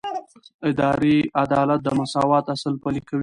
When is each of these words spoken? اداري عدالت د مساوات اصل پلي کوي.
اداري 0.69 1.17
عدالت 1.43 1.79
د 1.83 1.89
مساوات 1.99 2.45
اصل 2.55 2.73
پلي 2.83 3.01
کوي. 3.07 3.19